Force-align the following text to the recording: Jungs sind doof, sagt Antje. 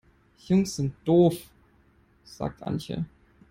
Jungs 0.47 0.77
sind 0.77 0.95
doof, 1.05 1.37
sagt 2.25 2.63
Antje. 2.63 3.05